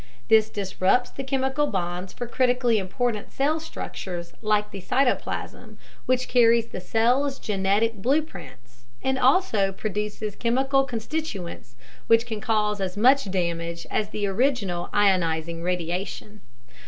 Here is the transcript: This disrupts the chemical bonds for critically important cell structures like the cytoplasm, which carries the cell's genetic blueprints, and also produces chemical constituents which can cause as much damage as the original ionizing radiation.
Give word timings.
This 0.29 0.49
disrupts 0.49 1.11
the 1.11 1.23
chemical 1.23 1.67
bonds 1.67 2.11
for 2.11 2.25
critically 2.25 2.79
important 2.79 3.31
cell 3.31 3.59
structures 3.59 4.33
like 4.41 4.71
the 4.71 4.81
cytoplasm, 4.81 5.77
which 6.07 6.27
carries 6.27 6.65
the 6.69 6.81
cell's 6.81 7.37
genetic 7.37 7.93
blueprints, 8.01 8.85
and 9.03 9.19
also 9.19 9.71
produces 9.71 10.35
chemical 10.35 10.85
constituents 10.85 11.75
which 12.07 12.25
can 12.25 12.41
cause 12.41 12.81
as 12.81 12.97
much 12.97 13.29
damage 13.29 13.85
as 13.91 14.09
the 14.09 14.25
original 14.25 14.89
ionizing 14.91 15.61
radiation. 15.61 16.41